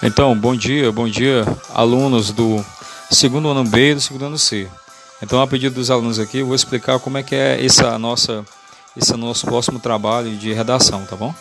Então, 0.00 0.32
bom 0.38 0.54
dia, 0.54 0.92
bom 0.92 1.08
dia, 1.08 1.44
alunos 1.74 2.30
do 2.30 2.64
segundo 3.10 3.48
ano 3.48 3.64
B 3.64 3.90
e 3.90 3.94
do 3.96 4.00
segundo 4.00 4.26
ano 4.26 4.38
C. 4.38 4.68
Então, 5.20 5.42
a 5.42 5.46
pedido 5.46 5.74
dos 5.74 5.90
alunos 5.90 6.20
aqui, 6.20 6.38
eu 6.38 6.46
vou 6.46 6.54
explicar 6.54 7.00
como 7.00 7.18
é 7.18 7.22
que 7.24 7.34
é 7.34 7.64
essa 7.64 7.98
nossa, 7.98 8.44
esse 8.96 9.12
nosso 9.16 9.44
próximo 9.44 9.80
trabalho 9.80 10.36
de 10.36 10.52
redação, 10.52 11.04
tá 11.04 11.16
bom? 11.16 11.34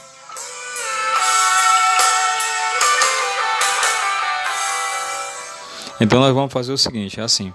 Então, 6.02 6.20
nós 6.20 6.34
vamos 6.34 6.52
fazer 6.52 6.74
o 6.74 6.80
seguinte, 6.80 7.20
é 7.20 7.24
assim. 7.24 7.54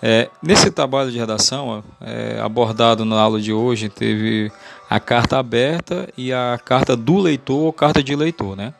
É, 0.00 0.30
nesse 0.40 0.70
trabalho 0.70 1.10
de 1.10 1.18
redação, 1.18 1.82
é, 2.00 2.38
abordado 2.40 3.04
na 3.04 3.20
aula 3.20 3.40
de 3.40 3.52
hoje, 3.52 3.88
teve 3.88 4.52
a 4.88 5.00
carta 5.00 5.36
aberta 5.36 6.08
e 6.16 6.32
a 6.32 6.56
carta 6.64 6.96
do 6.96 7.18
leitor 7.18 7.58
ou 7.58 7.72
carta 7.72 8.00
de 8.04 8.14
leitor, 8.14 8.56
né? 8.56 8.72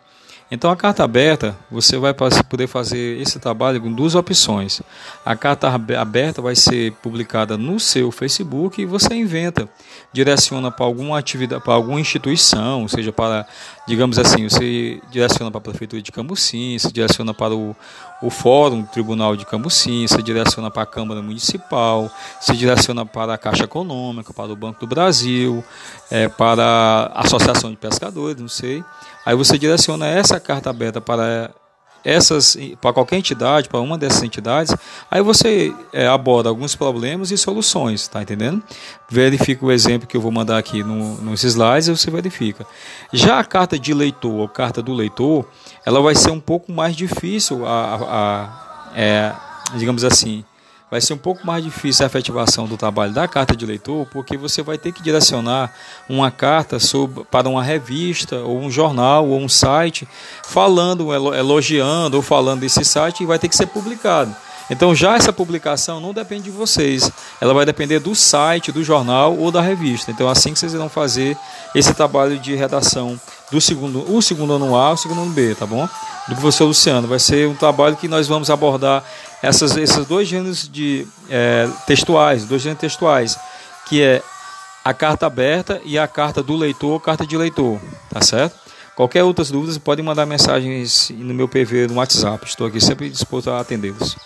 Então, 0.50 0.70
a 0.70 0.76
carta 0.76 1.04
aberta, 1.04 1.54
você 1.70 1.98
vai 1.98 2.14
poder 2.14 2.66
fazer 2.66 3.20
esse 3.20 3.38
trabalho 3.38 3.82
com 3.82 3.92
duas 3.92 4.14
opções. 4.14 4.80
A 5.24 5.36
carta 5.36 5.68
aberta 5.68 6.40
vai 6.40 6.56
ser 6.56 6.92
publicada 7.02 7.58
no 7.58 7.78
seu 7.78 8.10
Facebook 8.10 8.80
e 8.80 8.86
você 8.86 9.14
inventa, 9.14 9.68
direciona 10.10 10.70
para 10.70 10.86
alguma 10.86 11.18
atividade, 11.18 11.62
para 11.62 11.74
alguma 11.74 12.00
instituição, 12.00 12.88
seja 12.88 13.12
para, 13.12 13.46
digamos 13.86 14.18
assim, 14.18 14.48
você 14.48 15.02
direciona 15.10 15.50
para 15.50 15.58
a 15.58 15.62
Prefeitura 15.62 16.00
de 16.00 16.10
Cambucim, 16.10 16.78
se 16.78 16.90
direciona 16.90 17.34
para 17.34 17.54
o, 17.54 17.76
o 18.22 18.30
Fórum 18.30 18.84
Tribunal 18.84 19.36
de 19.36 19.44
Cambucim, 19.44 20.06
se 20.08 20.22
direciona 20.22 20.70
para 20.70 20.84
a 20.84 20.86
Câmara 20.86 21.20
Municipal, 21.20 22.10
se 22.40 22.56
direciona 22.56 23.04
para 23.04 23.34
a 23.34 23.38
Caixa 23.38 23.64
Econômica, 23.64 24.32
para 24.32 24.50
o 24.50 24.56
Banco 24.56 24.80
do 24.80 24.86
Brasil, 24.86 25.62
é, 26.10 26.26
para 26.26 27.12
a 27.14 27.20
Associação 27.20 27.70
de 27.70 27.76
Pescadores, 27.76 28.40
não 28.40 28.48
sei. 28.48 28.82
Aí 29.28 29.34
você 29.34 29.58
direciona 29.58 30.06
essa 30.06 30.37
carta 30.40 30.70
aberta 30.70 31.00
para 31.00 31.50
essas 32.04 32.56
para 32.80 32.92
qualquer 32.92 33.16
entidade, 33.16 33.68
para 33.68 33.80
uma 33.80 33.98
dessas 33.98 34.22
entidades, 34.22 34.74
aí 35.10 35.20
você 35.20 35.74
é, 35.92 36.06
aborda 36.06 36.48
alguns 36.48 36.74
problemas 36.74 37.30
e 37.30 37.36
soluções, 37.36 38.06
tá 38.08 38.22
entendendo? 38.22 38.62
Verifica 39.10 39.66
o 39.66 39.72
exemplo 39.72 40.08
que 40.08 40.16
eu 40.16 40.20
vou 40.20 40.30
mandar 40.30 40.58
aqui 40.58 40.82
no, 40.82 41.16
nos 41.16 41.42
slides 41.44 41.88
você 41.88 42.10
verifica. 42.10 42.66
Já 43.12 43.38
a 43.38 43.44
carta 43.44 43.78
de 43.78 43.92
leitor, 43.92 44.32
ou 44.32 44.48
carta 44.48 44.82
do 44.82 44.94
leitor, 44.94 45.44
ela 45.84 46.00
vai 46.00 46.14
ser 46.14 46.30
um 46.30 46.40
pouco 46.40 46.72
mais 46.72 46.96
difícil 46.96 47.66
a, 47.66 47.70
a, 47.70 48.44
a 48.44 48.68
é, 48.94 49.32
digamos 49.76 50.04
assim, 50.04 50.44
vai 50.90 51.00
ser 51.00 51.14
um 51.14 51.18
pouco 51.18 51.46
mais 51.46 51.62
difícil 51.62 52.04
a 52.04 52.06
efetivação 52.06 52.66
do 52.66 52.76
trabalho 52.76 53.12
da 53.12 53.28
carta 53.28 53.54
de 53.54 53.66
leitor, 53.66 54.06
porque 54.06 54.36
você 54.36 54.62
vai 54.62 54.78
ter 54.78 54.92
que 54.92 55.02
direcionar 55.02 55.72
uma 56.08 56.30
carta 56.30 56.78
sobre, 56.78 57.24
para 57.24 57.48
uma 57.48 57.62
revista, 57.62 58.36
ou 58.36 58.58
um 58.58 58.70
jornal, 58.70 59.28
ou 59.28 59.38
um 59.38 59.48
site, 59.48 60.08
falando, 60.44 61.12
elogiando 61.34 62.16
ou 62.16 62.22
falando 62.22 62.60
desse 62.60 62.84
site 62.84 63.22
e 63.22 63.26
vai 63.26 63.38
ter 63.38 63.48
que 63.48 63.56
ser 63.56 63.66
publicado. 63.66 64.34
Então 64.70 64.94
já 64.94 65.16
essa 65.16 65.32
publicação 65.32 65.98
não 65.98 66.12
depende 66.12 66.44
de 66.44 66.50
vocês, 66.50 67.10
ela 67.40 67.54
vai 67.54 67.64
depender 67.64 68.00
do 68.00 68.14
site, 68.14 68.70
do 68.70 68.84
jornal 68.84 69.36
ou 69.36 69.50
da 69.50 69.62
revista. 69.62 70.10
Então 70.10 70.28
assim 70.28 70.52
que 70.52 70.58
vocês 70.58 70.74
irão 70.74 70.88
fazer 70.88 71.36
esse 71.74 71.94
trabalho 71.94 72.38
de 72.38 72.54
redação 72.54 73.18
do 73.50 73.60
segundo, 73.60 74.04
o 74.14 74.20
segundo 74.20 74.52
ano 74.52 74.76
A, 74.76 74.92
o 74.92 74.96
segundo 74.96 75.22
ano 75.22 75.30
B, 75.30 75.54
tá 75.54 75.64
bom? 75.64 75.88
Do 76.28 76.34
professor 76.36 76.66
Luciano. 76.66 77.08
Vai 77.08 77.18
ser 77.18 77.48
um 77.48 77.54
trabalho 77.54 77.96
que 77.96 78.06
nós 78.06 78.28
vamos 78.28 78.50
abordar 78.50 79.02
essas, 79.42 79.76
esses 79.76 80.06
dois 80.06 80.28
gêneros 80.28 80.68
de 80.68 81.06
é, 81.30 81.68
textuais, 81.86 82.44
dois 82.44 82.62
gêneros 82.62 82.80
textuais, 82.80 83.38
que 83.88 84.02
é 84.02 84.22
a 84.84 84.92
carta 84.92 85.26
aberta 85.26 85.80
e 85.84 85.98
a 85.98 86.06
carta 86.06 86.42
do 86.42 86.56
leitor, 86.56 87.00
carta 87.00 87.26
de 87.26 87.36
leitor, 87.36 87.80
tá 88.10 88.20
certo? 88.20 88.56
Qualquer 88.94 89.22
outras 89.22 89.50
dúvidas, 89.50 89.78
podem 89.78 90.04
mandar 90.04 90.26
mensagens 90.26 91.10
no 91.10 91.32
meu 91.32 91.46
PV 91.46 91.86
no 91.86 91.94
WhatsApp. 91.94 92.44
Estou 92.44 92.66
aqui 92.66 92.80
sempre 92.80 93.08
disposto 93.08 93.48
a 93.48 93.60
atendê-los. 93.60 94.16